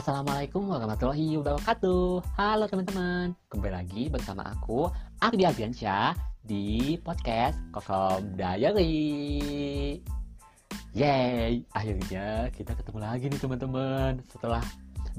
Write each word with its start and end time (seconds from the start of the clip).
Assalamualaikum 0.00 0.64
warahmatullahi 0.64 1.36
wabarakatuh. 1.36 2.24
Halo 2.40 2.64
teman-teman. 2.72 3.36
Kembali 3.52 3.84
lagi 3.84 4.08
bersama 4.08 4.48
aku 4.48 4.88
Ardi 5.20 5.44
Ardiansyah 5.44 6.16
Di 6.40 6.96
podcast 7.04 7.60
Kokom 7.68 8.32
Diary. 8.32 10.00
Yeay 10.96 11.68
Akhirnya 11.76 12.48
kita 12.48 12.72
ketemu 12.80 12.96
lagi 12.96 13.28
nih 13.28 13.40
teman-teman. 13.44 14.24
Setelah 14.24 14.64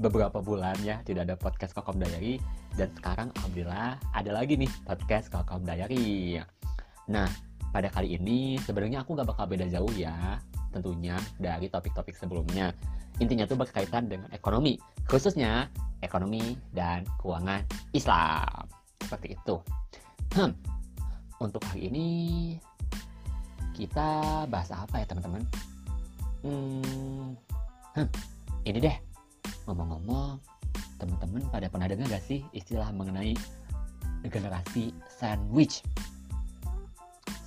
beberapa 0.02 0.42
bulan 0.42 0.74
ya 0.82 0.98
Tidak 1.06 1.30
ada 1.30 1.38
podcast 1.38 1.78
Kokom 1.78 2.02
Diary. 2.02 2.42
Dan 2.74 2.90
sekarang 2.98 3.30
Alhamdulillah 3.38 4.02
ada 4.10 4.30
lagi 4.34 4.58
nih 4.58 4.70
podcast 4.82 5.30
Kokom 5.30 5.62
Diary. 5.62 6.42
Nah 7.06 7.30
pada 7.70 7.86
kali 7.86 8.18
ini 8.18 8.58
sebenarnya 8.58 9.06
aku 9.06 9.14
gak 9.14 9.30
bakal 9.30 9.46
beda 9.46 9.70
jauh 9.70 9.94
ya 9.94 10.42
tentunya 10.72 11.20
dari 11.36 11.68
topik-topik 11.68 12.16
sebelumnya 12.16 12.72
intinya 13.20 13.44
tuh 13.44 13.60
berkaitan 13.60 14.08
dengan 14.08 14.30
ekonomi, 14.32 14.80
khususnya 15.04 15.68
ekonomi 16.00 16.56
dan 16.72 17.04
keuangan 17.20 17.66
Islam. 17.92 18.66
Seperti 19.04 19.36
itu. 19.36 19.56
Hmm. 20.32 20.56
Untuk 21.42 21.60
hari 21.68 21.90
ini 21.90 22.08
kita 23.76 24.44
bahas 24.48 24.70
apa 24.72 25.02
ya 25.02 25.06
teman-teman? 25.10 25.42
Hmm. 26.46 27.36
hmm. 27.98 28.08
Ini 28.64 28.78
deh. 28.78 28.96
Ngomong-ngomong, 29.66 30.42
teman-teman 30.98 31.42
pada 31.50 31.66
pernah 31.70 31.86
dengar 31.86 32.18
gak 32.18 32.24
sih 32.24 32.42
istilah 32.54 32.90
mengenai 32.94 33.34
generasi 34.26 34.94
sandwich? 35.06 35.82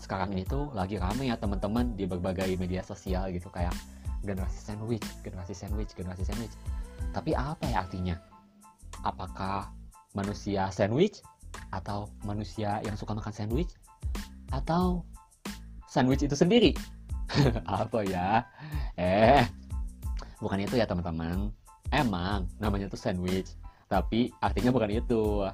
Sekarang 0.05 0.37
ini 0.37 0.45
tuh 0.45 0.69
lagi 0.77 1.01
rame 1.01 1.33
ya 1.33 1.33
teman-teman 1.33 1.97
di 1.97 2.05
berbagai 2.05 2.53
media 2.61 2.85
sosial 2.85 3.25
gitu 3.33 3.49
kayak 3.49 3.73
generasi 4.21 4.61
sandwich, 4.61 5.01
generasi 5.25 5.57
sandwich, 5.57 5.97
generasi 5.97 6.21
sandwich. 6.21 6.53
Tapi 7.09 7.33
apa 7.33 7.65
ya 7.65 7.81
artinya? 7.81 8.13
Apakah 9.01 9.73
manusia 10.13 10.69
sandwich 10.69 11.25
atau 11.73 12.05
manusia 12.21 12.85
yang 12.85 12.93
suka 12.93 13.17
makan 13.17 13.33
sandwich 13.33 13.73
atau 14.53 15.01
sandwich 15.89 16.21
itu 16.21 16.37
sendiri? 16.37 16.77
apa 17.65 18.05
ya? 18.05 18.45
Eh, 19.01 19.41
bukan 20.37 20.61
itu 20.61 20.77
ya 20.77 20.85
teman-teman. 20.85 21.49
Emang 21.89 22.45
namanya 22.61 22.85
tuh 22.93 23.01
sandwich, 23.01 23.57
tapi 23.89 24.29
artinya 24.37 24.69
bukan 24.69 25.01
itu. 25.01 25.49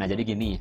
Nah 0.00 0.08
jadi 0.08 0.24
gini, 0.24 0.56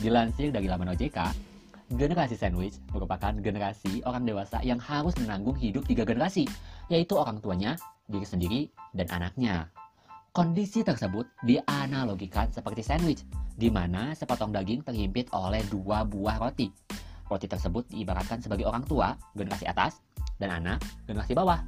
dilansir 0.00 0.48
dari 0.48 0.64
laman 0.64 0.96
OJK, 0.96 1.49
generasi 1.90 2.38
sandwich 2.38 2.78
merupakan 2.94 3.34
generasi 3.34 4.02
orang 4.06 4.22
dewasa 4.22 4.62
yang 4.62 4.78
harus 4.78 5.14
menanggung 5.18 5.58
hidup 5.58 5.82
tiga 5.86 6.06
generasi 6.06 6.46
yaitu 6.90 7.18
orang 7.18 7.38
tuanya, 7.42 7.74
diri 8.10 8.26
sendiri, 8.26 8.60
dan 8.94 9.06
anaknya. 9.10 9.70
Kondisi 10.30 10.86
tersebut 10.86 11.26
dianalogikan 11.42 12.50
seperti 12.54 12.86
sandwich, 12.86 13.26
di 13.58 13.66
mana 13.66 14.14
sepotong 14.14 14.54
daging 14.54 14.86
terhimpit 14.86 15.26
oleh 15.34 15.62
dua 15.66 16.06
buah 16.06 16.38
roti. 16.38 16.70
Roti 17.26 17.46
tersebut 17.46 17.86
diibaratkan 17.90 18.42
sebagai 18.42 18.66
orang 18.66 18.86
tua, 18.86 19.14
generasi 19.34 19.66
atas, 19.66 20.02
dan 20.38 20.50
anak, 20.50 20.82
generasi 21.06 21.34
bawah. 21.34 21.58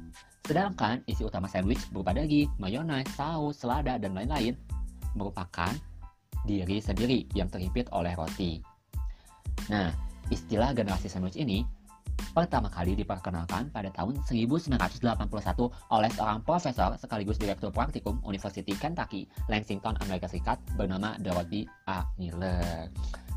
Sedangkan 0.43 1.03
isi 1.07 1.23
utama 1.23 1.47
sandwich 1.47 1.79
berupa 1.91 2.11
daging, 2.11 2.51
mayones, 2.59 3.07
saus, 3.15 3.63
selada, 3.63 3.95
dan 3.95 4.11
lain-lain 4.15 4.55
merupakan 5.15 5.71
diri 6.43 6.83
sendiri 6.83 7.27
yang 7.31 7.47
terhimpit 7.47 7.87
oleh 7.95 8.11
roti. 8.15 8.59
Nah, 9.71 9.91
istilah 10.33 10.73
generasi 10.73 11.05
sandwich 11.07 11.37
ini 11.37 11.61
pertama 12.33 12.69
kali 12.69 12.97
diperkenalkan 12.97 13.69
pada 13.69 13.89
tahun 13.93 14.17
1981 14.25 14.73
oleh 15.69 16.09
seorang 16.13 16.39
profesor 16.41 16.93
sekaligus 16.97 17.37
direktur 17.37 17.69
praktikum 17.69 18.21
University 18.25 18.73
Kentucky, 18.77 19.29
Lexington, 19.49 19.97
Amerika 20.01 20.25
Serikat 20.29 20.57
bernama 20.77 21.17
Dorothy 21.21 21.65
A. 21.89 22.05
Miller. 22.17 22.89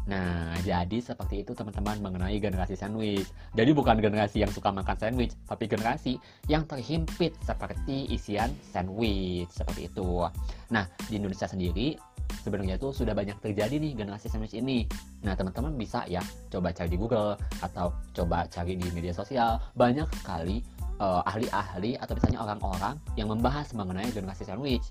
Nah, 0.07 0.55
jadi 0.63 1.03
seperti 1.03 1.43
itu 1.43 1.51
teman-teman 1.51 1.99
mengenai 1.99 2.39
generasi 2.39 2.79
sandwich. 2.79 3.27
Jadi 3.59 3.71
bukan 3.75 3.99
generasi 3.99 4.47
yang 4.47 4.53
suka 4.55 4.71
makan 4.71 4.95
sandwich, 4.95 5.35
tapi 5.51 5.67
generasi 5.67 6.15
yang 6.47 6.63
terhimpit 6.63 7.35
seperti 7.43 8.07
isian 8.15 8.55
sandwich, 8.63 9.51
seperti 9.51 9.91
itu. 9.91 10.23
Nah, 10.71 10.87
di 11.11 11.19
Indonesia 11.19 11.51
sendiri 11.51 11.99
sebenarnya 12.43 12.79
itu 12.79 12.91
sudah 12.95 13.15
banyak 13.15 13.39
terjadi 13.43 13.79
nih 13.83 13.93
generasi 13.99 14.31
sandwich 14.31 14.55
ini. 14.55 14.87
Nah, 15.27 15.35
teman-teman 15.35 15.75
bisa 15.75 16.07
ya 16.07 16.23
coba 16.51 16.71
cari 16.71 16.95
di 16.95 16.99
Google 16.99 17.35
atau 17.59 17.91
coba 18.15 18.47
cari 18.47 18.79
di 18.79 18.87
media 18.95 19.11
sosial. 19.11 19.59
Banyak 19.75 20.07
sekali 20.23 20.63
uh, 21.03 21.23
ahli-ahli 21.27 21.99
atau 21.99 22.15
misalnya 22.15 22.47
orang-orang 22.47 22.95
yang 23.19 23.27
membahas 23.27 23.75
mengenai 23.75 24.07
generasi 24.15 24.47
sandwich. 24.47 24.87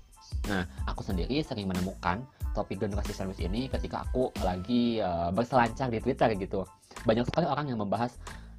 Nah, 0.50 0.66
aku 0.84 1.00
sendiri 1.06 1.40
sering 1.40 1.70
menemukan 1.70 2.20
topik 2.56 2.80
generasi 2.80 3.12
sandwich 3.12 3.44
ini 3.44 3.68
ketika 3.68 4.08
aku 4.08 4.32
lagi 4.40 5.04
uh, 5.04 5.28
berselancar 5.28 5.92
di 5.92 6.00
Twitter 6.00 6.32
gitu. 6.40 6.64
Banyak 7.04 7.28
sekali 7.28 7.44
orang 7.44 7.68
yang 7.68 7.84
membahas 7.84 8.16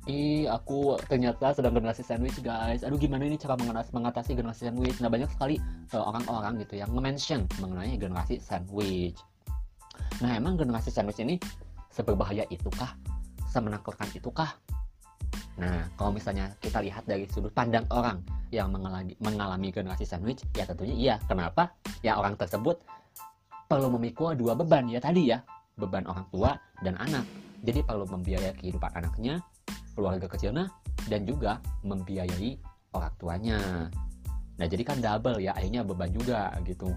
ih 0.08 0.48
aku 0.48 0.96
ternyata 1.12 1.52
sedang 1.52 1.76
generasi 1.76 2.00
sandwich 2.06 2.40
guys. 2.40 2.86
Aduh 2.86 2.96
gimana 2.96 3.28
ini 3.28 3.36
cara 3.36 3.60
mengatasi, 3.92 4.38
generasi 4.38 4.72
sandwich? 4.72 4.98
Nah 5.04 5.12
banyak 5.12 5.28
sekali 5.28 5.60
eh, 5.92 6.00
orang-orang 6.00 6.64
gitu 6.64 6.80
yang 6.80 6.94
mention 6.96 7.44
mengenai 7.60 8.00
generasi 8.00 8.40
sandwich. 8.40 9.20
Nah 10.24 10.32
emang 10.38 10.56
generasi 10.56 10.94
sandwich 10.94 11.20
ini 11.20 11.36
seberbahaya 11.92 12.48
itukah? 12.48 12.96
Semenakutkan 13.52 14.08
itukah? 14.16 14.56
Nah 15.60 15.92
kalau 16.00 16.16
misalnya 16.16 16.56
kita 16.64 16.80
lihat 16.80 17.04
dari 17.04 17.28
sudut 17.28 17.52
pandang 17.52 17.84
orang 17.92 18.24
yang 18.56 18.72
mengalami, 18.72 19.12
mengalami 19.20 19.76
generasi 19.76 20.08
sandwich 20.08 20.40
ya 20.56 20.64
tentunya 20.64 20.96
iya. 20.96 21.16
Kenapa? 21.28 21.76
Ya 22.00 22.16
orang 22.16 22.40
tersebut 22.40 22.80
perlu 23.68 23.92
memikul 24.00 24.34
dua 24.34 24.56
beban 24.56 24.88
ya 24.88 25.04
tadi 25.04 25.32
ya 25.32 25.44
beban 25.78 26.08
orang 26.08 26.26
tua 26.32 26.56
dan 26.82 26.96
anak 26.98 27.28
jadi 27.62 27.84
perlu 27.84 28.08
membiayai 28.08 28.56
kehidupan 28.58 28.92
anaknya 28.96 29.44
keluarga 29.98 30.30
kecilnya 30.30 30.70
dan 31.10 31.26
juga 31.26 31.58
membiayai 31.82 32.58
orang 32.94 33.14
tuanya. 33.18 33.60
Nah 34.58 34.66
jadi 34.66 34.84
kan 34.86 34.98
double 35.02 35.42
ya 35.42 35.58
akhirnya 35.58 35.82
beban 35.82 36.14
juga 36.14 36.54
gitu. 36.66 36.94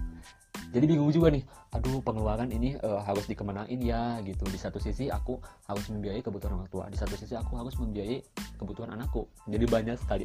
Jadi 0.71 0.87
bingung 0.87 1.11
juga 1.11 1.27
nih, 1.35 1.43
aduh 1.75 1.99
pengeluaran 1.99 2.47
ini 2.47 2.79
uh, 2.79 3.03
harus 3.03 3.27
dikemenain 3.27 3.75
ya 3.83 4.23
gitu. 4.23 4.47
Di 4.47 4.55
satu 4.55 4.79
sisi 4.79 5.11
aku 5.11 5.35
harus 5.67 5.83
membiayai 5.91 6.23
kebutuhan 6.23 6.55
orang 6.55 6.69
tua, 6.71 6.87
di 6.87 6.95
satu 6.95 7.19
sisi 7.19 7.35
aku 7.35 7.59
harus 7.59 7.75
membiayai 7.75 8.23
kebutuhan 8.55 8.95
anakku. 8.95 9.27
Jadi 9.51 9.67
banyak 9.67 9.99
sekali 9.99 10.23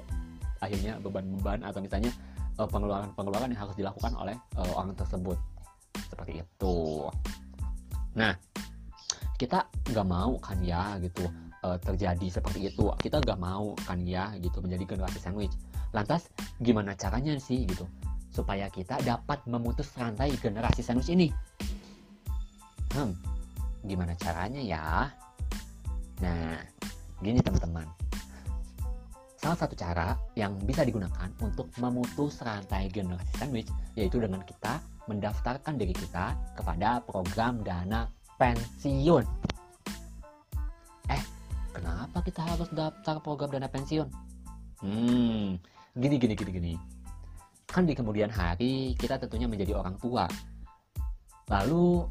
akhirnya 0.63 1.03
beban-beban 1.03 1.67
atau 1.67 1.83
misalnya 1.83 2.15
uh, 2.63 2.69
pengeluaran-pengeluaran 2.71 3.51
yang 3.51 3.61
harus 3.67 3.75
dilakukan 3.75 4.13
oleh 4.15 4.39
uh, 4.55 4.73
orang 4.78 4.95
tersebut. 4.95 5.34
Seperti 6.06 6.43
itu. 6.43 7.11
Nah, 8.17 8.33
kita 9.37 9.69
nggak 9.93 10.06
mau 10.06 10.41
kan 10.41 10.59
ya 10.65 10.97
gitu 11.03 11.28
uh, 11.67 11.78
terjadi 11.83 12.41
seperti 12.41 12.72
itu. 12.72 12.89
Kita 13.03 13.21
nggak 13.21 13.41
mau 13.41 13.77
kan 13.84 14.03
ya 14.06 14.33
gitu 14.41 14.62
menjadi 14.65 14.97
generasi 14.97 15.19
sandwich. 15.21 15.53
Lantas 15.93 16.31
gimana 16.62 16.97
caranya 16.97 17.37
sih 17.37 17.66
gitu 17.69 17.84
supaya 18.33 18.69
kita 18.69 19.00
dapat 19.00 19.45
memutus 19.49 19.93
rantai 19.97 20.33
generasi 20.41 20.84
sandwich 20.84 21.12
ini? 21.12 21.28
Hmm 22.93 23.37
gimana 23.87 24.12
caranya 24.19 24.61
ya? 24.61 25.09
Nah 26.21 26.59
gini 27.22 27.39
teman-teman. 27.41 27.87
Salah 29.39 29.56
satu 29.56 29.78
cara 29.78 30.19
yang 30.34 30.59
bisa 30.66 30.83
digunakan 30.83 31.31
untuk 31.39 31.71
memutus 31.78 32.43
rantai 32.43 32.91
generasi 32.91 33.33
sandwich 33.39 33.71
yaitu 33.95 34.19
dengan 34.19 34.43
kita 34.43 34.83
mendaftarkan 35.06 35.78
diri 35.78 35.94
kita 35.94 36.34
kepada 36.59 37.03
program 37.03 37.62
dana 37.62 38.11
pensiun 38.37 39.27
kenapa 42.17 42.25
kita 42.25 42.41
harus 42.41 42.69
daftar 42.72 43.21
program 43.21 43.53
dana 43.53 43.69
pensiun? 43.69 44.09
Hmm, 44.81 45.60
gini 45.92 46.16
gini 46.16 46.33
gini 46.33 46.51
gini. 46.51 46.72
Kan 47.69 47.84
di 47.84 47.92
kemudian 47.92 48.33
hari 48.33 48.97
kita 48.97 49.21
tentunya 49.21 49.45
menjadi 49.45 49.77
orang 49.77 50.01
tua. 50.01 50.25
Lalu 51.53 52.09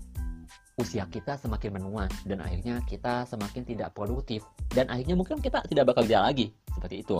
usia 0.78 1.10
kita 1.10 1.40
semakin 1.42 1.82
menua 1.82 2.06
dan 2.28 2.44
akhirnya 2.44 2.84
kita 2.86 3.26
semakin 3.26 3.64
tidak 3.66 3.96
produktif 3.96 4.46
dan 4.70 4.92
akhirnya 4.92 5.16
mungkin 5.18 5.40
kita 5.42 5.64
tidak 5.66 5.90
bakal 5.90 6.06
kerja 6.06 6.22
lagi 6.22 6.54
seperti 6.70 7.02
itu. 7.02 7.18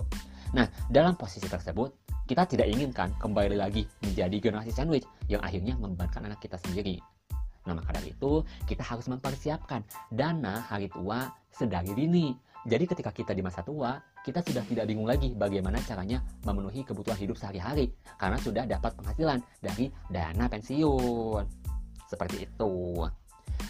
Nah, 0.54 0.70
dalam 0.92 1.18
posisi 1.18 1.50
tersebut 1.50 2.05
kita 2.26 2.44
tidak 2.50 2.68
inginkan 2.74 3.14
kembali 3.22 3.54
lagi 3.54 3.86
menjadi 4.02 4.38
generasi 4.42 4.74
sandwich 4.74 5.06
yang 5.30 5.42
akhirnya 5.46 5.78
membebankan 5.78 6.26
anak 6.26 6.42
kita 6.42 6.58
sendiri. 6.58 6.98
Nah, 7.66 7.78
maka 7.78 7.98
dari 7.98 8.14
itu 8.14 8.46
kita 8.66 8.82
harus 8.86 9.06
mempersiapkan 9.10 9.86
dana 10.14 10.62
hari 10.66 10.90
tua 10.90 11.30
sedari 11.54 11.94
dini. 11.94 12.34
Jadi 12.66 12.90
ketika 12.90 13.14
kita 13.14 13.38
di 13.38 13.46
masa 13.46 13.62
tua, 13.62 14.02
kita 14.26 14.42
sudah 14.42 14.66
tidak 14.66 14.90
bingung 14.90 15.06
lagi 15.06 15.38
bagaimana 15.38 15.78
caranya 15.86 16.26
memenuhi 16.50 16.82
kebutuhan 16.82 17.18
hidup 17.18 17.38
sehari-hari 17.38 17.94
karena 18.18 18.42
sudah 18.42 18.66
dapat 18.66 18.98
penghasilan 18.98 19.38
dari 19.62 19.94
dana 20.10 20.50
pensiun. 20.50 21.46
Seperti 22.10 22.50
itu. 22.50 23.06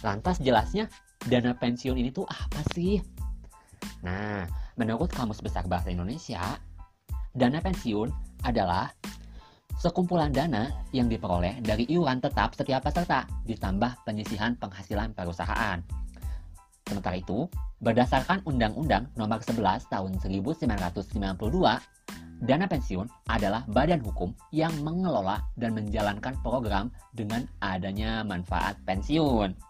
Lantas 0.00 0.40
jelasnya 0.40 0.88
dana 1.28 1.52
pensiun 1.52 1.96
ini 2.00 2.08
tuh 2.08 2.24
apa 2.24 2.64
sih? 2.72 3.00
Nah, 4.00 4.48
menurut 4.80 5.12
Kamus 5.12 5.44
Besar 5.44 5.68
Bahasa 5.68 5.92
Indonesia, 5.92 6.56
dana 7.36 7.60
pensiun 7.60 8.25
adalah 8.44 8.92
sekumpulan 9.76 10.32
dana 10.32 10.72
yang 10.90 11.06
diperoleh 11.06 11.60
dari 11.60 11.84
iuran 11.92 12.18
tetap 12.18 12.56
setiap 12.56 12.84
peserta 12.84 13.28
ditambah 13.44 14.04
penyisihan 14.08 14.56
penghasilan 14.56 15.12
perusahaan. 15.12 15.78
Sementara 16.86 17.18
itu, 17.18 17.50
berdasarkan 17.82 18.46
Undang-Undang 18.46 19.10
Nomor 19.18 19.42
11 19.42 19.90
Tahun 19.90 20.12
1992, 20.22 21.34
dana 22.46 22.66
pensiun 22.68 23.06
adalah 23.26 23.66
badan 23.66 24.00
hukum 24.06 24.30
yang 24.54 24.72
mengelola 24.86 25.42
dan 25.58 25.74
menjalankan 25.74 26.38
program 26.46 26.94
dengan 27.10 27.42
adanya 27.58 28.22
manfaat 28.22 28.78
pensiun. 28.86 29.65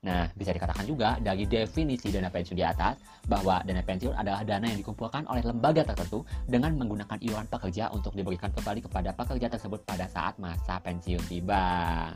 Nah, 0.00 0.32
bisa 0.32 0.56
dikatakan 0.56 0.88
juga 0.88 1.20
dari 1.20 1.44
definisi 1.44 2.08
dana 2.08 2.32
pensiun 2.32 2.56
di 2.56 2.64
atas 2.64 2.96
bahwa 3.28 3.60
dana 3.68 3.84
pensiun 3.84 4.16
adalah 4.16 4.40
dana 4.48 4.64
yang 4.64 4.80
dikumpulkan 4.80 5.28
oleh 5.28 5.44
lembaga 5.44 5.84
tertentu 5.84 6.24
dengan 6.48 6.72
menggunakan 6.72 7.20
iuran 7.20 7.44
pekerja 7.52 7.92
untuk 7.92 8.16
diberikan 8.16 8.48
kembali 8.48 8.80
kepada 8.88 9.12
pekerja 9.12 9.52
tersebut 9.52 9.84
pada 9.84 10.08
saat 10.08 10.40
masa 10.40 10.80
pensiun 10.80 11.20
tiba. 11.28 12.08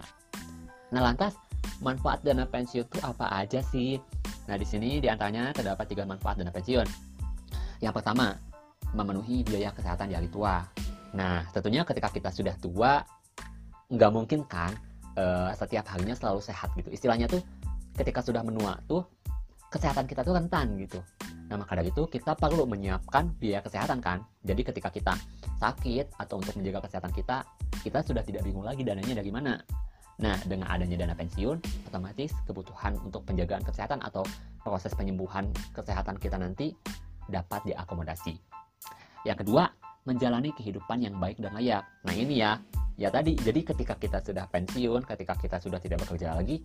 Nah, 0.97 1.01
lantas 1.13 1.37
manfaat 1.85 2.25
dana 2.25 2.49
pensiun 2.49 2.89
itu 2.89 2.99
apa 3.05 3.29
aja 3.37 3.61
sih? 3.61 4.01
Nah, 4.49 4.57
di 4.57 4.65
sini 4.65 4.97
di 4.97 5.13
antaranya 5.13 5.53
terdapat 5.53 5.85
tiga 5.85 6.09
manfaat 6.09 6.41
dana 6.41 6.49
pensiun. 6.49 6.89
Yang 7.85 8.01
pertama, 8.01 8.33
memenuhi 8.97 9.45
biaya 9.45 9.69
kesehatan 9.77 10.09
di 10.09 10.17
hari 10.17 10.33
tua. 10.33 10.65
Nah, 11.13 11.45
tentunya 11.53 11.85
ketika 11.85 12.09
kita 12.09 12.33
sudah 12.33 12.57
tua, 12.57 13.05
nggak 13.93 14.09
mungkin 14.09 14.41
kan 14.49 14.73
uh, 15.21 15.53
setiap 15.53 15.85
harinya 15.93 16.17
selalu 16.17 16.41
sehat 16.41 16.73
gitu. 16.81 16.89
Istilahnya 16.89 17.29
tuh 17.29 17.45
ketika 17.95 18.21
sudah 18.21 18.43
menua 18.43 18.79
tuh 18.91 19.07
kesehatan 19.71 20.07
kita 20.07 20.23
tuh 20.23 20.39
rentan 20.39 20.79
gitu. 20.79 21.03
Nah 21.51 21.59
maka 21.59 21.75
dari 21.75 21.91
itu 21.91 22.07
kita 22.07 22.39
perlu 22.39 22.63
menyiapkan 22.67 23.35
biaya 23.43 23.59
kesehatan 23.59 23.99
kan. 23.99 24.23
Jadi 24.47 24.63
ketika 24.63 24.89
kita 24.91 25.15
sakit 25.59 26.15
atau 26.15 26.39
untuk 26.39 26.55
menjaga 26.59 26.87
kesehatan 26.87 27.11
kita, 27.11 27.43
kita 27.83 27.99
sudah 28.07 28.23
tidak 28.23 28.47
bingung 28.47 28.63
lagi 28.63 28.87
dananya 28.87 29.19
dari 29.19 29.31
mana. 29.35 29.59
Nah 30.23 30.39
dengan 30.47 30.71
adanya 30.71 30.95
dana 30.95 31.15
pensiun, 31.19 31.59
otomatis 31.91 32.31
kebutuhan 32.47 32.95
untuk 33.03 33.27
penjagaan 33.27 33.67
kesehatan 33.67 33.99
atau 34.07 34.23
proses 34.63 34.95
penyembuhan 34.95 35.51
kesehatan 35.75 36.23
kita 36.23 36.39
nanti 36.39 36.71
dapat 37.27 37.67
diakomodasi. 37.67 38.39
Yang 39.27 39.43
kedua, 39.43 39.73
menjalani 40.05 40.53
kehidupan 40.53 41.03
yang 41.03 41.17
baik 41.17 41.41
dan 41.41 41.57
layak. 41.57 41.83
Nah 42.05 42.15
ini 42.15 42.45
ya, 42.45 42.61
ya 43.01 43.09
tadi, 43.09 43.35
jadi 43.41 43.65
ketika 43.65 43.97
kita 43.97 44.21
sudah 44.21 44.45
pensiun, 44.53 45.03
ketika 45.09 45.35
kita 45.41 45.57
sudah 45.59 45.81
tidak 45.81 46.05
bekerja 46.05 46.37
lagi, 46.37 46.61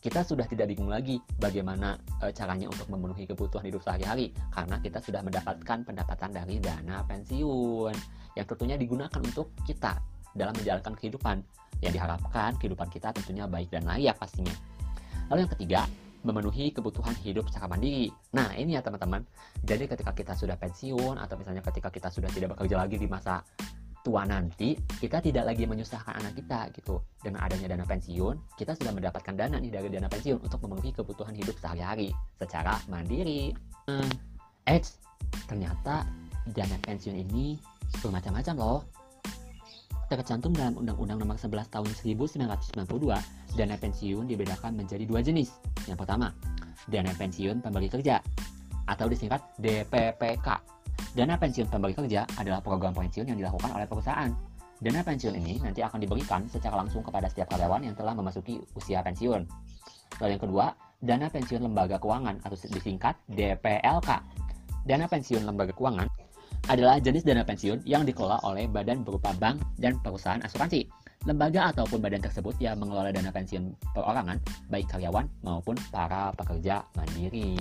kita 0.00 0.22
sudah 0.22 0.46
tidak 0.46 0.70
bingung 0.70 0.92
lagi 0.92 1.18
bagaimana 1.40 1.96
e, 2.22 2.30
caranya 2.30 2.68
untuk 2.68 2.86
memenuhi 2.92 3.26
kebutuhan 3.26 3.64
hidup 3.66 3.82
sehari-hari 3.82 4.30
karena 4.52 4.76
kita 4.78 4.98
sudah 5.02 5.20
mendapatkan 5.24 5.78
pendapatan 5.82 6.30
dari 6.30 6.56
dana 6.60 7.02
pensiun 7.08 7.94
yang 8.36 8.46
tentunya 8.46 8.76
digunakan 8.76 9.20
untuk 9.20 9.50
kita 9.64 9.98
dalam 10.36 10.52
menjalankan 10.52 10.94
kehidupan 11.00 11.36
yang 11.80 11.92
diharapkan 11.92 12.56
kehidupan 12.60 12.88
kita 12.92 13.12
tentunya 13.12 13.44
baik 13.48 13.68
dan 13.72 13.84
layak 13.84 14.16
pastinya. 14.16 14.52
Lalu 15.28 15.44
yang 15.44 15.52
ketiga, 15.58 15.80
memenuhi 16.26 16.74
kebutuhan 16.74 17.14
hidup 17.22 17.46
secara 17.46 17.70
mandiri. 17.70 18.10
Nah, 18.34 18.50
ini 18.58 18.74
ya 18.74 18.82
teman-teman. 18.82 19.22
Jadi 19.62 19.86
ketika 19.86 20.10
kita 20.10 20.32
sudah 20.34 20.58
pensiun 20.58 21.22
atau 21.22 21.34
misalnya 21.38 21.62
ketika 21.62 21.88
kita 21.94 22.10
sudah 22.10 22.30
tidak 22.34 22.58
bekerja 22.58 22.76
lagi 22.82 22.98
di 22.98 23.06
masa 23.06 23.46
tua 24.06 24.22
nanti 24.22 24.78
kita 25.02 25.18
tidak 25.18 25.50
lagi 25.50 25.66
menyusahkan 25.66 26.22
anak 26.22 26.38
kita 26.38 26.70
gitu. 26.78 27.02
Dengan 27.18 27.42
adanya 27.42 27.74
dana 27.74 27.82
pensiun 27.82 28.54
kita 28.54 28.78
sudah 28.78 28.94
mendapatkan 28.94 29.34
dana 29.34 29.58
nih 29.58 29.74
dari 29.74 29.90
dana 29.90 30.06
pensiun 30.06 30.46
untuk 30.46 30.62
memenuhi 30.62 30.94
kebutuhan 30.94 31.34
hidup 31.34 31.58
sehari-hari 31.58 32.14
secara 32.38 32.78
mandiri. 32.86 33.50
Hmm, 33.90 34.06
eh 34.70 34.78
ternyata 35.50 36.06
dana 36.54 36.78
pensiun 36.86 37.18
ini 37.18 37.58
bermacam-macam 37.98 38.54
loh. 38.54 38.80
Tercantum 40.06 40.54
dalam 40.54 40.78
Undang-Undang 40.78 41.26
Nomor 41.26 41.34
11 41.34 41.66
Tahun 41.66 41.90
1992 41.90 43.58
dana 43.58 43.74
pensiun 43.74 44.22
dibedakan 44.30 44.78
menjadi 44.78 45.02
dua 45.02 45.18
jenis. 45.18 45.50
Yang 45.90 46.06
pertama 46.06 46.30
dana 46.86 47.10
pensiun 47.10 47.58
pemberi 47.58 47.90
kerja 47.90 48.22
atau 48.86 49.10
disingkat 49.10 49.42
DPPK 49.58 50.75
Dana 51.16 51.40
pensiun 51.40 51.72
pemberi 51.72 51.96
kerja 51.96 52.28
adalah 52.36 52.60
program 52.60 52.92
pensiun 52.92 53.24
yang 53.24 53.40
dilakukan 53.40 53.72
oleh 53.72 53.88
perusahaan. 53.88 54.28
Dana 54.76 55.00
pensiun 55.00 55.32
ini 55.32 55.56
nanti 55.64 55.80
akan 55.80 55.96
diberikan 55.96 56.44
secara 56.44 56.76
langsung 56.76 57.00
kepada 57.00 57.24
setiap 57.32 57.56
karyawan 57.56 57.88
yang 57.88 57.96
telah 57.96 58.12
memasuki 58.12 58.60
usia 58.76 59.00
pensiun. 59.00 59.48
Lalu 60.20 60.30
yang 60.36 60.42
kedua, 60.44 60.66
dana 61.00 61.32
pensiun 61.32 61.64
lembaga 61.64 61.96
keuangan 61.96 62.36
atau 62.44 62.52
disingkat 62.52 63.16
DPLK. 63.32 64.10
Dana 64.84 65.08
pensiun 65.08 65.48
lembaga 65.48 65.72
keuangan 65.72 66.04
adalah 66.68 67.00
jenis 67.00 67.24
dana 67.24 67.48
pensiun 67.48 67.88
yang 67.88 68.04
dikelola 68.04 68.36
oleh 68.44 68.68
badan 68.68 69.00
berupa 69.00 69.32
bank 69.40 69.56
dan 69.80 69.96
perusahaan 70.04 70.44
asuransi. 70.44 70.84
Lembaga 71.24 71.72
ataupun 71.72 71.96
badan 71.96 72.20
tersebut 72.20 72.60
yang 72.60 72.76
mengelola 72.76 73.08
dana 73.08 73.32
pensiun 73.32 73.72
perorangan, 73.96 74.36
baik 74.68 74.84
karyawan 74.92 75.24
maupun 75.40 75.80
para 75.88 76.28
pekerja 76.36 76.84
mandiri. 76.92 77.56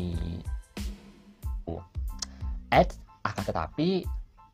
Eits, 2.76 3.05
akan 3.26 3.44
tetapi 3.44 4.06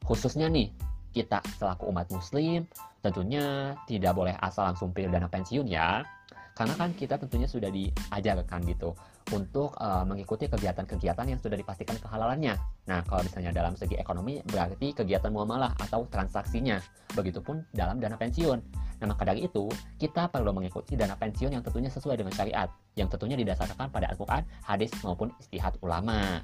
khususnya 0.07 0.47
nih 0.47 0.71
kita 1.11 1.43
selaku 1.59 1.91
umat 1.91 2.07
muslim 2.09 2.63
tentunya 3.03 3.75
tidak 3.89 4.13
boleh 4.15 4.33
asal 4.39 4.63
langsung 4.63 4.95
pilih 4.95 5.11
dana 5.11 5.27
pensiun 5.27 5.67
ya. 5.67 6.05
Karena 6.51 6.77
kan 6.77 6.93
kita 6.93 7.17
tentunya 7.17 7.47
sudah 7.49 7.71
diajarkan 7.73 8.61
gitu 8.67 8.93
untuk 9.31 9.73
uh, 9.79 10.03
mengikuti 10.03 10.45
kegiatan-kegiatan 10.51 11.25
yang 11.25 11.39
sudah 11.39 11.55
dipastikan 11.55 11.95
kehalalannya. 11.97 12.59
Nah, 12.85 12.99
kalau 13.07 13.23
misalnya 13.23 13.55
dalam 13.55 13.73
segi 13.73 13.95
ekonomi 13.95 14.43
berarti 14.43 14.91
kegiatan 14.91 15.31
muamalah 15.31 15.73
atau 15.79 16.05
transaksinya. 16.11 16.77
Begitupun 17.15 17.65
dalam 17.71 17.97
dana 17.97 18.19
pensiun. 18.19 18.59
Nah, 19.01 19.07
maka 19.09 19.25
dari 19.25 19.47
itu, 19.47 19.71
kita 19.97 20.29
perlu 20.29 20.53
mengikuti 20.53 20.93
dana 20.93 21.17
pensiun 21.17 21.55
yang 21.55 21.63
tentunya 21.65 21.89
sesuai 21.89 22.19
dengan 22.19 22.35
syariat, 22.35 22.69
yang 22.93 23.09
tentunya 23.09 23.39
didasarkan 23.39 23.89
pada 23.89 24.11
Al-Quran, 24.13 24.45
hadis, 24.61 24.93
maupun 25.01 25.33
istihad 25.41 25.73
ulama. 25.81 26.43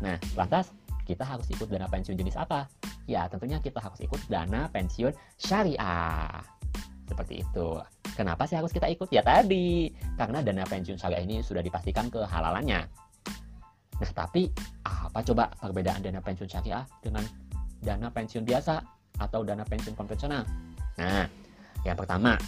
Nah, 0.00 0.16
lantas 0.34 0.72
kita 1.10 1.26
harus 1.26 1.46
ikut 1.50 1.66
dana 1.66 1.90
pensiun 1.90 2.14
jenis 2.14 2.38
apa? 2.38 2.70
Ya, 3.10 3.26
tentunya 3.26 3.58
kita 3.58 3.82
harus 3.82 3.98
ikut 3.98 4.22
dana 4.30 4.70
pensiun 4.70 5.10
syariah. 5.34 6.38
Seperti 7.10 7.42
itu. 7.42 7.68
Kenapa 8.14 8.46
sih 8.46 8.54
harus 8.54 8.70
kita 8.70 8.86
ikut? 8.86 9.10
Ya 9.10 9.26
tadi, 9.26 9.90
karena 10.14 10.38
dana 10.46 10.62
pensiun 10.62 10.94
syariah 10.94 11.26
ini 11.26 11.42
sudah 11.42 11.58
dipastikan 11.58 12.06
kehalalannya. 12.06 12.86
Nah, 14.00 14.10
tapi 14.14 14.48
apa 14.86 15.20
coba 15.26 15.50
perbedaan 15.58 16.00
dana 16.00 16.22
pensiun 16.22 16.46
syariah 16.46 16.86
dengan 17.02 17.26
dana 17.82 18.08
pensiun 18.08 18.46
biasa 18.46 18.78
atau 19.18 19.42
dana 19.42 19.66
pensiun 19.66 19.98
konvensional? 19.98 20.46
Nah, 20.96 21.26
yang 21.82 21.98
pertama, 21.98 22.38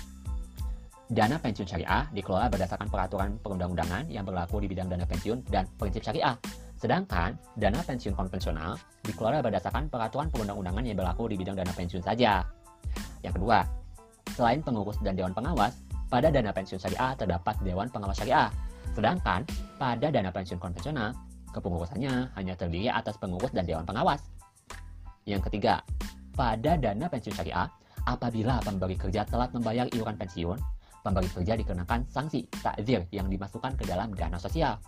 dana 1.12 1.36
pensiun 1.36 1.68
syariah 1.68 2.08
dikelola 2.14 2.48
berdasarkan 2.48 2.88
peraturan 2.88 3.36
perundang-undangan 3.42 4.08
yang 4.08 4.24
berlaku 4.24 4.64
di 4.64 4.70
bidang 4.70 4.88
dana 4.88 5.04
pensiun 5.04 5.44
dan 5.50 5.68
prinsip 5.76 6.00
syariah 6.00 6.38
Sedangkan 6.82 7.38
dana 7.54 7.78
pensiun 7.78 8.10
konvensional 8.10 8.74
dikelola 9.06 9.38
berdasarkan 9.38 9.86
peraturan 9.86 10.26
perundang-undangan 10.34 10.82
yang 10.82 10.98
berlaku 10.98 11.30
di 11.30 11.38
bidang 11.38 11.54
dana 11.54 11.70
pensiun 11.70 12.02
saja. 12.02 12.42
Yang 13.22 13.38
kedua, 13.38 13.62
selain 14.34 14.66
pengurus 14.66 14.98
dan 14.98 15.14
dewan 15.14 15.30
pengawas, 15.30 15.78
pada 16.10 16.34
dana 16.34 16.50
pensiun 16.50 16.82
syariah 16.82 17.14
terdapat 17.14 17.54
dewan 17.62 17.86
pengawas 17.86 18.18
syariah. 18.18 18.50
Sedangkan 18.98 19.46
pada 19.78 20.10
dana 20.10 20.34
pensiun 20.34 20.58
konvensional, 20.58 21.14
kepengurusannya 21.54 22.34
hanya 22.34 22.58
terdiri 22.58 22.90
atas 22.90 23.14
pengurus 23.14 23.54
dan 23.54 23.62
dewan 23.62 23.86
pengawas. 23.86 24.18
Yang 25.22 25.46
ketiga, 25.46 25.86
pada 26.34 26.74
dana 26.74 27.06
pensiun 27.06 27.38
syariah, 27.38 27.70
apabila 28.10 28.58
pemberi 28.58 28.98
kerja 28.98 29.22
telat 29.22 29.54
membayar 29.54 29.86
iuran 29.94 30.18
pensiun, 30.18 30.58
pemberi 31.06 31.30
kerja 31.30 31.54
dikenakan 31.54 32.10
sanksi 32.10 32.42
takzir 32.58 33.06
yang 33.14 33.30
dimasukkan 33.30 33.78
ke 33.78 33.86
dalam 33.86 34.10
dana 34.18 34.34
sosial. 34.34 34.82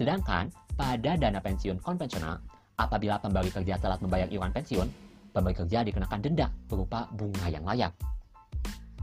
Sedangkan 0.00 0.48
pada 0.80 1.12
dana 1.12 1.36
pensiun 1.44 1.76
konvensional, 1.84 2.40
apabila 2.80 3.20
pemberi 3.20 3.52
kerja 3.52 3.76
telat 3.76 4.00
membayar 4.00 4.24
iuran 4.32 4.48
pensiun, 4.48 4.88
pemberi 5.36 5.52
kerja 5.52 5.84
dikenakan 5.84 6.24
denda 6.24 6.48
berupa 6.72 7.04
bunga 7.20 7.52
yang 7.52 7.68
layak. 7.68 7.92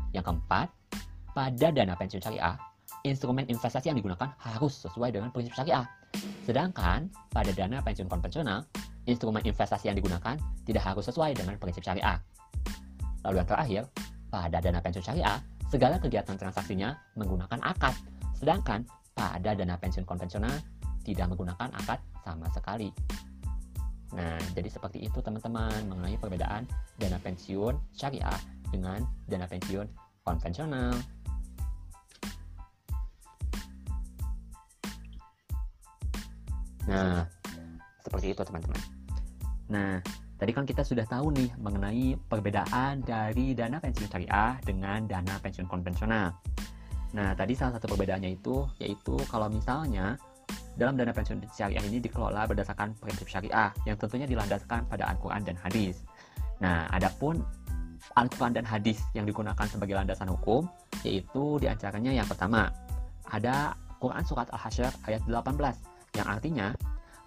Yang 0.10 0.26
keempat, 0.34 0.74
pada 1.38 1.68
dana 1.70 1.94
pensiun 1.94 2.18
syariah, 2.18 2.58
instrumen 3.06 3.46
investasi 3.46 3.94
yang 3.94 3.98
digunakan 4.02 4.26
harus 4.42 4.90
sesuai 4.90 5.14
dengan 5.14 5.30
prinsip 5.30 5.54
syariah. 5.54 5.86
Sedangkan 6.50 7.14
pada 7.30 7.54
dana 7.54 7.78
pensiun 7.86 8.10
konvensional, 8.10 8.66
instrumen 9.06 9.46
investasi 9.46 9.94
yang 9.94 9.98
digunakan 10.02 10.34
tidak 10.66 10.82
harus 10.82 11.06
sesuai 11.06 11.38
dengan 11.38 11.62
prinsip 11.62 11.86
syariah. 11.86 12.18
Lalu 13.22 13.46
yang 13.46 13.50
terakhir, 13.54 13.82
pada 14.34 14.58
dana 14.58 14.82
pensiun 14.82 15.06
syariah, 15.06 15.38
segala 15.70 16.02
kegiatan 16.02 16.42
transaksinya 16.42 16.98
menggunakan 17.14 17.62
akad. 17.62 17.94
Sedangkan 18.34 18.82
pada 19.14 19.54
dana 19.54 19.78
pensiun 19.78 20.10
konvensional, 20.10 20.58
tidak 21.08 21.32
menggunakan 21.32 21.72
akad 21.72 22.04
sama 22.28 22.52
sekali. 22.52 22.92
Nah, 24.16 24.40
jadi 24.52 24.68
seperti 24.68 25.08
itu 25.08 25.20
teman-teman 25.24 25.88
mengenai 25.88 26.20
perbedaan 26.20 26.68
dana 27.00 27.20
pensiun 27.24 27.76
syariah 27.96 28.40
dengan 28.68 29.04
dana 29.28 29.48
pensiun 29.48 29.88
konvensional. 30.28 30.96
Nah, 36.88 37.24
seperti 38.04 38.32
itu 38.32 38.42
teman-teman. 38.48 38.80
Nah, 39.68 40.00
tadi 40.40 40.52
kan 40.56 40.64
kita 40.64 40.88
sudah 40.88 41.04
tahu 41.04 41.36
nih 41.36 41.52
mengenai 41.60 42.16
perbedaan 42.32 43.04
dari 43.04 43.52
dana 43.52 43.84
pensiun 43.84 44.08
syariah 44.08 44.56
dengan 44.64 45.04
dana 45.04 45.36
pensiun 45.44 45.68
konvensional. 45.68 46.32
Nah, 47.12 47.36
tadi 47.36 47.56
salah 47.60 47.76
satu 47.76 47.92
perbedaannya 47.92 48.40
itu 48.40 48.64
yaitu 48.80 49.20
kalau 49.28 49.52
misalnya 49.52 50.16
dalam 50.78 50.94
dana 50.94 51.10
pensiun 51.10 51.42
syariah 51.50 51.82
ini 51.90 51.98
dikelola 51.98 52.46
berdasarkan 52.46 52.94
prinsip 53.02 53.26
syariah 53.26 53.74
yang 53.90 53.98
tentunya 53.98 54.30
dilandaskan 54.30 54.86
pada 54.86 55.10
Al-Quran 55.10 55.42
dan 55.42 55.58
hadis. 55.58 56.06
Nah, 56.62 56.86
adapun 56.94 57.42
Al-Quran 58.14 58.54
dan 58.54 58.66
hadis 58.66 59.02
yang 59.18 59.26
digunakan 59.26 59.66
sebagai 59.66 59.98
landasan 59.98 60.30
hukum 60.30 60.70
yaitu 61.02 61.58
di 61.60 61.68
antaranya 61.68 62.14
yang 62.14 62.26
pertama 62.30 62.70
ada 63.28 63.74
Quran 63.98 64.24
Surat 64.24 64.48
Al-Hasyr 64.54 64.94
ayat 65.10 65.22
18 65.26 66.18
yang 66.18 66.28
artinya 66.30 66.72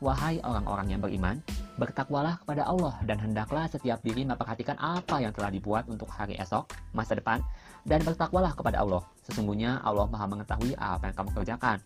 Wahai 0.01 0.41
orang-orang 0.41 0.97
yang 0.97 1.01
beriman, 1.05 1.45
bertakwalah 1.77 2.41
kepada 2.41 2.65
Allah 2.65 2.97
dan 3.05 3.21
hendaklah 3.21 3.69
setiap 3.69 4.01
diri 4.01 4.25
memperhatikan 4.25 4.73
apa 4.81 5.21
yang 5.21 5.29
telah 5.29 5.53
dibuat 5.53 5.85
untuk 5.93 6.09
hari 6.09 6.41
esok, 6.41 6.73
masa 6.97 7.21
depan, 7.21 7.45
dan 7.85 8.01
bertakwalah 8.01 8.57
kepada 8.57 8.81
Allah. 8.81 9.05
Sesungguhnya 9.29 9.77
Allah 9.85 10.09
maha 10.09 10.25
mengetahui 10.25 10.73
apa 10.81 11.13
yang 11.13 11.17
kamu 11.21 11.31
kerjakan. 11.37 11.77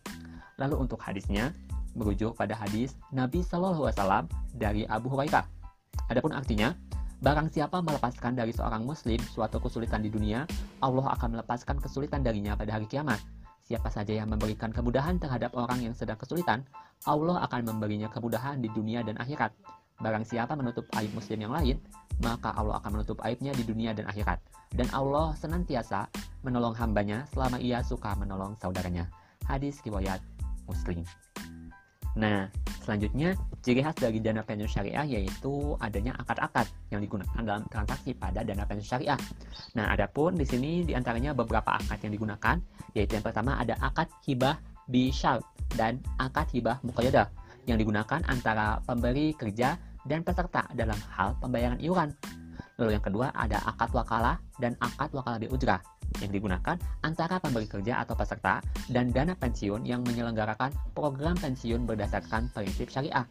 Lalu 0.58 0.87
untuk 0.87 1.00
hadisnya, 1.02 1.50
merujuk 1.94 2.34
pada 2.34 2.54
hadis 2.58 2.99
Nabi 3.14 3.42
Shallallahu 3.42 3.87
Alaihi 3.87 3.96
Wasallam 3.99 4.25
dari 4.54 4.82
Abu 4.87 5.11
Hurairah. 5.11 5.46
Adapun 6.11 6.34
artinya, 6.34 6.75
barang 7.23 7.49
siapa 7.54 7.80
melepaskan 7.80 8.34
dari 8.34 8.50
seorang 8.50 8.82
muslim 8.82 9.18
suatu 9.30 9.62
kesulitan 9.62 10.02
di 10.02 10.11
dunia, 10.11 10.44
Allah 10.82 11.14
akan 11.14 11.38
melepaskan 11.38 11.78
kesulitan 11.78 12.20
darinya 12.26 12.58
pada 12.58 12.75
hari 12.75 12.90
kiamat. 12.90 13.23
Siapa 13.64 13.88
saja 13.88 14.12
yang 14.12 14.28
memberikan 14.28 14.68
kemudahan 14.68 15.16
terhadap 15.16 15.56
orang 15.56 15.80
yang 15.80 15.96
sedang 15.96 16.20
kesulitan, 16.20 16.61
Allah 17.08 17.40
akan 17.49 17.64
memberinya 17.64 18.12
kemudahan 18.12 18.61
di 18.61 18.68
dunia 18.68 19.00
dan 19.00 19.16
akhirat. 19.16 19.56
Barang 20.02 20.26
siapa 20.26 20.52
menutup 20.58 20.84
aib 21.00 21.08
muslim 21.16 21.49
yang 21.49 21.54
lain, 21.54 21.80
maka 22.20 22.52
Allah 22.52 22.76
akan 22.82 23.00
menutup 23.00 23.23
aibnya 23.25 23.56
di 23.56 23.64
dunia 23.64 23.96
dan 23.96 24.04
akhirat. 24.11 24.42
Dan 24.75 24.90
Allah 24.92 25.32
senantiasa 25.38 26.11
menolong 26.44 26.76
hambanya 26.76 27.25
selama 27.32 27.56
ia 27.56 27.80
suka 27.80 28.12
menolong 28.18 28.58
saudaranya. 28.61 29.08
Hadis 29.49 29.80
riwayat 29.87 30.20
Muslim. 30.66 31.04
Nah, 32.14 32.47
selanjutnya 32.87 33.35
ciri 33.59 33.83
khas 33.83 33.99
dari 33.99 34.23
dana 34.23 34.47
pensiun 34.47 34.71
syariah 34.71 35.02
yaitu 35.18 35.75
adanya 35.83 36.14
akad-akad 36.23 36.71
yang 36.94 37.02
digunakan 37.02 37.42
dalam 37.42 37.66
transaksi 37.66 38.14
pada 38.14 38.47
dana 38.47 38.62
pensiun 38.62 38.87
syariah. 38.87 39.18
Nah, 39.75 39.90
adapun 39.90 40.38
di 40.38 40.47
sini 40.47 40.87
di 40.87 40.94
antaranya 40.94 41.35
beberapa 41.35 41.75
akad 41.75 42.06
yang 42.06 42.14
digunakan, 42.14 42.56
yaitu 42.94 43.18
yang 43.18 43.26
pertama 43.26 43.59
ada 43.59 43.75
akad 43.83 44.06
hibah 44.23 44.62
bishal 44.87 45.42
dan 45.75 45.99
akad 46.23 46.47
hibah 46.54 46.78
muqayyadah 46.87 47.26
yang 47.66 47.80
digunakan 47.80 48.23
antara 48.30 48.78
pemberi 48.87 49.35
kerja 49.35 49.75
dan 50.06 50.23
peserta 50.23 50.68
dalam 50.76 51.00
hal 51.16 51.35
pembayaran 51.42 51.80
iuran. 51.83 52.14
Lalu 52.78 52.99
yang 52.99 53.04
kedua 53.04 53.30
ada 53.35 53.59
akad 53.71 53.90
wakalah 53.94 54.37
dan 54.59 54.75
akad 54.83 55.11
wakalah 55.14 55.38
bi 55.38 55.47
ujrah 55.47 55.78
yang 56.23 56.30
digunakan 56.30 56.76
antara 57.02 57.40
pemberi 57.42 57.66
kerja 57.66 58.04
atau 58.04 58.14
peserta 58.14 58.62
dan 58.90 59.11
dana 59.11 59.35
pensiun 59.35 59.83
yang 59.83 60.04
menyelenggarakan 60.06 60.71
program 60.94 61.35
pensiun 61.38 61.88
berdasarkan 61.88 62.50
prinsip 62.54 62.90
syariah. 62.90 63.26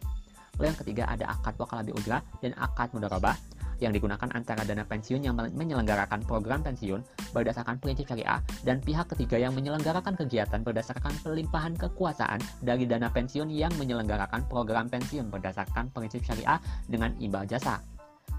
Lalu 0.60 0.66
yang 0.70 0.80
ketiga 0.86 1.04
ada 1.10 1.26
akad 1.34 1.58
wakalah 1.58 1.86
ujrah 1.86 2.22
dan 2.44 2.54
akad 2.62 2.94
mudarabah 2.94 3.34
yang 3.82 3.92
digunakan 3.92 4.30
antara 4.32 4.64
dana 4.64 4.88
pensiun 4.88 5.26
yang 5.26 5.36
menyelenggarakan 5.36 6.24
program 6.24 6.64
pensiun 6.64 7.04
berdasarkan 7.36 7.82
prinsip 7.84 8.08
syariah 8.08 8.40
dan 8.64 8.80
pihak 8.80 9.12
ketiga 9.12 9.36
yang 9.36 9.52
menyelenggarakan 9.52 10.16
kegiatan 10.16 10.64
berdasarkan 10.64 11.12
pelimpahan 11.20 11.76
kekuasaan 11.76 12.40
dari 12.64 12.88
dana 12.88 13.12
pensiun 13.12 13.52
yang 13.52 13.74
menyelenggarakan 13.76 14.48
program 14.48 14.88
pensiun 14.88 15.28
berdasarkan 15.28 15.92
prinsip 15.92 16.24
syariah 16.24 16.62
dengan 16.88 17.12
imbal 17.20 17.44
jasa. 17.44 17.82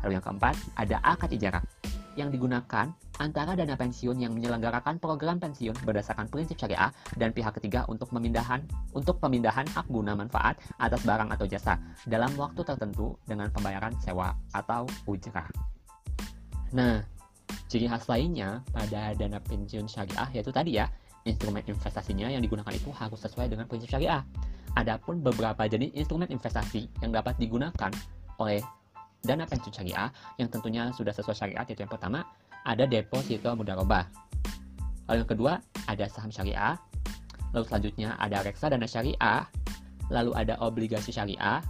Lalu 0.05 0.21
yang 0.21 0.25
keempat, 0.25 0.55
ada 0.77 1.01
akad 1.01 1.33
ijarah 1.33 1.65
yang 2.15 2.31
digunakan 2.31 2.95
antara 3.19 3.59
dana 3.59 3.75
pensiun 3.75 4.19
yang 4.19 4.35
menyelenggarakan 4.35 4.99
program 4.99 5.39
pensiun 5.39 5.75
berdasarkan 5.83 6.31
prinsip 6.31 6.59
syariah 6.59 6.91
dan 7.19 7.35
pihak 7.35 7.55
ketiga 7.59 7.87
untuk 7.91 8.11
pemindahan 8.11 8.63
untuk 8.95 9.19
pemindahan 9.19 9.67
hak 9.67 9.87
guna 9.91 10.15
manfaat 10.15 10.59
atas 10.79 11.03
barang 11.03 11.31
atau 11.35 11.47
jasa 11.47 11.79
dalam 12.07 12.31
waktu 12.39 12.63
tertentu 12.63 13.19
dengan 13.27 13.51
pembayaran 13.51 13.95
sewa 14.03 14.35
atau 14.55 14.87
ujrah. 15.07 15.47
Nah, 16.75 17.03
ciri 17.71 17.87
khas 17.87 18.07
lainnya 18.11 18.63
pada 18.71 19.15
dana 19.15 19.39
pensiun 19.43 19.87
syariah 19.87 20.29
yaitu 20.35 20.51
tadi 20.51 20.79
ya, 20.79 20.87
instrumen 21.27 21.63
investasinya 21.67 22.31
yang 22.31 22.43
digunakan 22.43 22.71
itu 22.75 22.91
harus 22.95 23.19
sesuai 23.23 23.51
dengan 23.51 23.67
prinsip 23.71 23.91
syariah. 23.91 24.23
Adapun 24.75 25.23
beberapa 25.23 25.71
jenis 25.71 25.95
instrumen 25.95 26.27
investasi 26.35 26.91
yang 26.99 27.15
dapat 27.15 27.39
digunakan 27.39 27.95
oleh 28.43 28.59
dana 29.25 29.49
pensiun 29.49 29.73
syariah 29.73 30.09
yang 30.37 30.49
tentunya 30.53 30.93
sudah 30.93 31.11
sesuai 31.11 31.37
syariat 31.37 31.65
yaitu 31.67 31.83
yang 31.83 31.93
pertama 31.93 32.23
ada 32.65 32.85
deposito 32.85 33.53
mudharabah. 33.57 34.05
Lalu 35.09 35.19
yang 35.25 35.31
kedua 35.31 35.53
ada 35.89 36.05
saham 36.09 36.33
syariah. 36.33 36.77
Lalu 37.53 37.65
selanjutnya 37.69 38.17
ada 38.21 38.45
reksadana 38.45 38.89
syariah. 38.89 39.45
Lalu 40.13 40.37
ada 40.37 40.61
obligasi 40.61 41.13
syariah 41.13 41.65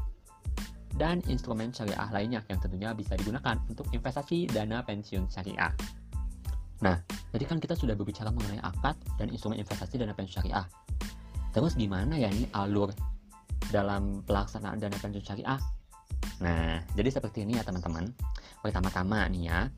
dan 0.94 1.18
instrumen 1.26 1.74
syariah 1.74 2.06
lainnya 2.14 2.40
yang 2.46 2.58
tentunya 2.62 2.90
bisa 2.94 3.18
digunakan 3.18 3.58
untuk 3.66 3.86
investasi 3.90 4.46
dana 4.50 4.82
pensiun 4.86 5.26
syariah. 5.26 5.70
Nah, 6.82 6.98
tadi 7.30 7.44
kan 7.46 7.58
kita 7.58 7.74
sudah 7.74 7.94
berbicara 7.98 8.30
mengenai 8.30 8.62
akad 8.62 8.94
dan 9.18 9.30
instrumen 9.30 9.58
investasi 9.58 9.98
dana 9.98 10.14
pensiun 10.14 10.42
syariah. 10.42 10.66
Terus 11.54 11.78
gimana 11.78 12.18
ya 12.18 12.30
ini 12.30 12.46
alur 12.54 12.90
dalam 13.70 14.22
pelaksanaan 14.26 14.78
dana 14.78 14.94
pensiun 14.98 15.22
syariah? 15.22 15.58
Nah, 16.42 16.82
jadi 16.98 17.08
seperti 17.14 17.46
ini 17.46 17.58
ya 17.58 17.62
teman-teman. 17.62 18.10
Pertama-tama 18.64 19.28
nih 19.30 19.42
ya, 19.46 19.68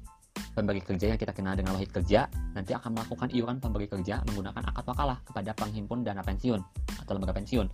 pemberi 0.56 0.80
kerja 0.80 1.12
yang 1.12 1.20
kita 1.20 1.32
kenal 1.36 1.52
dengan 1.56 1.76
wahid 1.76 1.92
kerja 1.92 2.28
nanti 2.56 2.72
akan 2.72 2.96
melakukan 2.96 3.28
iuran 3.32 3.56
pemberi 3.60 3.88
kerja 3.88 4.24
menggunakan 4.24 4.62
akad 4.72 4.84
wakalah 4.88 5.18
kepada 5.24 5.52
penghimpun 5.52 6.00
dana 6.04 6.24
pensiun 6.24 6.60
atau 7.04 7.12
lembaga 7.16 7.36
pensiun. 7.36 7.68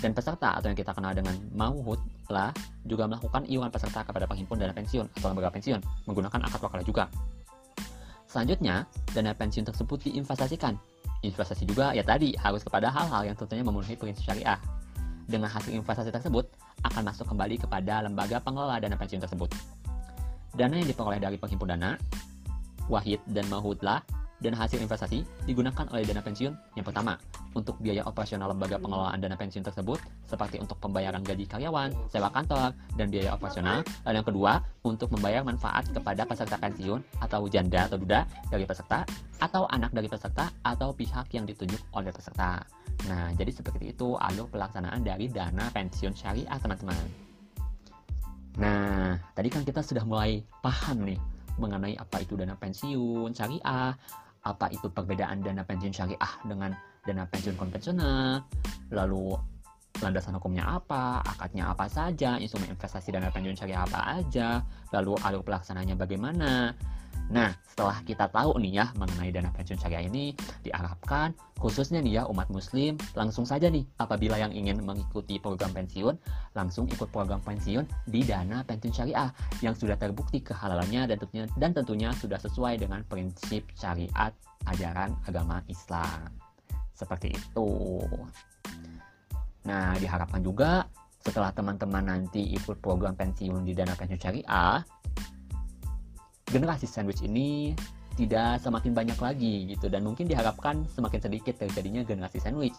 Dan 0.00 0.16
peserta 0.16 0.56
atau 0.56 0.72
yang 0.72 0.78
kita 0.78 0.96
kenal 0.96 1.12
dengan 1.12 1.36
mauhud 1.52 2.00
lah 2.32 2.48
juga 2.88 3.04
melakukan 3.04 3.44
iuran 3.44 3.68
peserta 3.68 4.00
kepada 4.00 4.24
penghimpun 4.24 4.56
dana 4.56 4.72
pensiun 4.72 5.04
atau 5.20 5.26
lembaga 5.28 5.52
pensiun 5.52 5.80
menggunakan 6.08 6.40
akad 6.48 6.60
wakalah 6.64 6.84
juga. 6.84 7.04
Selanjutnya, 8.32 8.88
dana 9.12 9.36
pensiun 9.36 9.68
tersebut 9.68 10.08
diinvestasikan. 10.08 10.80
Investasi 11.22 11.68
juga 11.68 11.92
ya 11.92 12.00
tadi 12.00 12.32
harus 12.34 12.64
kepada 12.64 12.88
hal-hal 12.88 13.28
yang 13.28 13.36
tentunya 13.36 13.60
memenuhi 13.60 13.94
prinsip 13.94 14.24
syariah. 14.24 14.56
Dengan 15.28 15.52
hasil 15.52 15.70
investasi 15.70 16.10
tersebut, 16.10 16.48
akan 16.82 17.02
masuk 17.08 17.26
kembali 17.30 17.58
kepada 17.62 18.02
lembaga 18.02 18.42
pengelola 18.42 18.78
dana 18.82 18.98
pensiun 18.98 19.22
tersebut. 19.22 19.50
Dana 20.52 20.74
yang 20.76 20.88
diperoleh 20.88 21.20
dari 21.22 21.36
penghimpun 21.40 21.68
dana, 21.70 21.96
wahid 22.90 23.22
dan 23.30 23.48
mahudlah, 23.48 24.04
dan 24.42 24.58
hasil 24.58 24.82
investasi 24.82 25.22
digunakan 25.46 25.86
oleh 25.94 26.02
dana 26.02 26.18
pensiun 26.18 26.50
yang 26.74 26.82
pertama 26.82 27.14
untuk 27.54 27.78
biaya 27.78 28.02
operasional 28.02 28.50
lembaga 28.50 28.76
pengelolaan 28.82 29.22
dana 29.22 29.38
pensiun 29.38 29.62
tersebut 29.62 30.02
seperti 30.26 30.58
untuk 30.58 30.82
pembayaran 30.82 31.22
gaji 31.22 31.46
karyawan, 31.46 31.94
sewa 32.10 32.28
kantor, 32.34 32.74
dan 32.98 33.06
biaya 33.08 33.38
operasional. 33.38 33.86
Dan 34.02 34.18
yang 34.18 34.26
kedua 34.26 34.58
untuk 34.82 35.14
membayar 35.14 35.46
manfaat 35.46 35.86
kepada 35.94 36.26
peserta 36.26 36.58
pensiun 36.58 37.00
atau 37.22 37.46
janda 37.46 37.86
atau 37.86 37.96
duda 38.02 38.26
dari 38.50 38.66
peserta 38.66 39.06
atau 39.38 39.70
anak 39.70 39.94
dari 39.94 40.10
peserta 40.10 40.50
atau 40.66 40.90
pihak 40.90 41.30
yang 41.32 41.46
ditunjuk 41.46 41.78
oleh 41.94 42.10
peserta. 42.10 42.66
Nah, 43.10 43.34
jadi 43.34 43.50
seperti 43.50 43.90
itu 43.96 44.14
alur 44.14 44.46
pelaksanaan 44.52 45.02
dari 45.02 45.26
dana 45.26 45.66
pensiun 45.74 46.14
syariah, 46.14 46.58
teman-teman. 46.60 47.06
Nah, 48.60 49.16
tadi 49.32 49.48
kan 49.48 49.64
kita 49.64 49.80
sudah 49.80 50.04
mulai 50.04 50.44
paham 50.60 51.08
nih 51.08 51.18
mengenai 51.56 51.96
apa 51.96 52.20
itu 52.22 52.36
dana 52.38 52.54
pensiun 52.54 53.32
syariah, 53.32 53.96
apa 54.42 54.66
itu 54.70 54.86
perbedaan 54.92 55.40
dana 55.40 55.64
pensiun 55.64 55.92
syariah 55.94 56.32
dengan 56.46 56.70
dana 57.02 57.24
pensiun 57.26 57.56
konvensional, 57.58 58.44
lalu 58.94 59.34
landasan 60.00 60.38
hukumnya 60.38 60.66
apa, 60.66 61.22
akadnya 61.22 61.70
apa 61.70 61.86
saja, 61.86 62.38
instrumen 62.38 62.72
investasi 62.72 63.12
dana 63.14 63.28
pensiun 63.30 63.56
syariah 63.58 63.82
apa 63.82 64.22
aja, 64.22 64.62
lalu 64.94 65.18
alur 65.26 65.42
pelaksananya 65.42 65.98
bagaimana. 65.98 66.72
Nah, 67.30 67.54
setelah 67.64 68.02
kita 68.04 68.28
tahu 68.28 68.60
nih 68.60 68.82
ya 68.82 68.86
mengenai 68.98 69.32
dana 69.32 69.48
pensiun 69.54 69.80
syariah 69.80 70.04
ini, 70.04 70.36
diharapkan 70.66 71.32
khususnya 71.56 72.02
nih 72.02 72.20
ya 72.20 72.22
umat 72.28 72.50
muslim 72.50 72.98
langsung 73.14 73.46
saja 73.46 73.70
nih 73.70 73.86
apabila 73.96 74.34
yang 74.36 74.52
ingin 74.52 74.82
mengikuti 74.82 75.38
program 75.38 75.72
pensiun, 75.72 76.18
langsung 76.52 76.84
ikut 76.90 77.08
program 77.08 77.40
pensiun 77.40 77.88
di 78.04 78.26
dana 78.26 78.60
pensiun 78.66 78.92
syariah 78.92 79.30
yang 79.64 79.72
sudah 79.72 79.96
terbukti 79.96 80.44
kehalalannya 80.44 81.08
dan 81.08 81.16
tentunya, 81.16 81.44
dan 81.56 81.70
tentunya 81.72 82.10
sudah 82.18 82.36
sesuai 82.36 82.82
dengan 82.82 83.00
prinsip 83.08 83.64
syariat 83.78 84.34
ajaran 84.68 85.16
agama 85.24 85.64
Islam. 85.72 86.28
Seperti 86.92 87.32
itu. 87.32 87.70
Nah, 89.64 89.94
diharapkan 89.96 90.42
juga 90.42 90.84
setelah 91.22 91.54
teman-teman 91.54 92.02
nanti 92.02 92.50
ikut 92.50 92.82
program 92.82 93.14
pensiun 93.14 93.62
di 93.62 93.72
dana 93.72 93.94
pensiun 93.94 94.20
syariah, 94.20 94.82
generasi 96.52 96.84
sandwich 96.84 97.24
ini 97.24 97.72
tidak 98.20 98.60
semakin 98.60 98.92
banyak 98.92 99.16
lagi 99.16 99.72
gitu 99.72 99.88
dan 99.88 100.04
mungkin 100.04 100.28
diharapkan 100.28 100.84
semakin 100.92 101.20
sedikit 101.24 101.56
terjadinya 101.56 102.04
generasi 102.04 102.36
sandwich. 102.38 102.76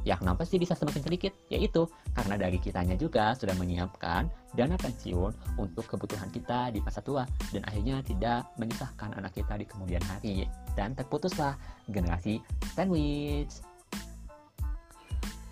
Ya 0.00 0.16
kenapa 0.16 0.48
sih 0.48 0.56
bisa 0.56 0.72
semakin 0.72 1.04
sedikit? 1.04 1.36
Yaitu 1.52 1.84
karena 2.16 2.40
dari 2.40 2.56
kitanya 2.56 2.96
juga 2.96 3.36
sudah 3.36 3.52
menyiapkan 3.60 4.32
dana 4.56 4.78
pensiun 4.80 5.60
untuk 5.60 5.84
kebutuhan 5.84 6.32
kita 6.32 6.72
di 6.72 6.80
masa 6.80 7.04
tua 7.04 7.28
dan 7.52 7.60
akhirnya 7.68 8.00
tidak 8.00 8.48
menyusahkan 8.56 9.12
anak 9.20 9.36
kita 9.36 9.60
di 9.60 9.68
kemudian 9.68 10.00
hari 10.08 10.48
dan 10.72 10.96
terputuslah 10.96 11.58
generasi 11.92 12.40
sandwich. 12.72 13.60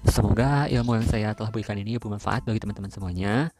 Semoga 0.09 0.65
ilmu 0.73 0.97
yang 0.97 1.07
saya 1.07 1.37
telah 1.37 1.53
berikan 1.53 1.77
ini 1.77 2.01
bermanfaat 2.01 2.49
bagi 2.49 2.63
teman-teman 2.63 2.89
semuanya. 2.89 3.53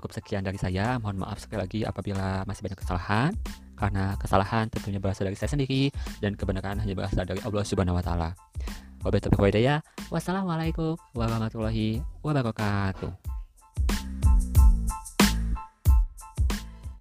Cukup 0.00 0.16
sekian 0.16 0.40
dari 0.40 0.56
saya. 0.56 0.96
Mohon 0.96 1.28
maaf 1.28 1.44
sekali 1.44 1.60
lagi 1.60 1.80
apabila 1.84 2.48
masih 2.48 2.64
banyak 2.64 2.80
kesalahan. 2.80 3.36
Karena 3.76 4.16
kesalahan 4.16 4.72
tentunya 4.72 4.96
berasal 4.96 5.28
dari 5.28 5.36
saya 5.36 5.52
sendiri 5.52 5.92
dan 6.24 6.32
kebenaran 6.40 6.80
hanya 6.80 6.96
berasal 6.96 7.28
dari 7.28 7.44
Allah 7.44 7.60
Subhanahu 7.60 8.00
wa 8.00 8.04
taala. 8.04 8.32
Wabillahi 9.04 9.80
Wassalamualaikum 10.08 10.96
warahmatullahi 11.12 12.00
wabarakatuh. 12.24 13.29